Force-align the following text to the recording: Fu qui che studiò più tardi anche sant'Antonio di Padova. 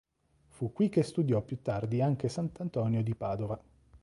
Fu 0.47 0.73
qui 0.73 0.89
che 0.89 1.03
studiò 1.03 1.43
più 1.43 1.61
tardi 1.61 2.01
anche 2.01 2.27
sant'Antonio 2.27 3.03
di 3.03 3.13
Padova. 3.13 3.61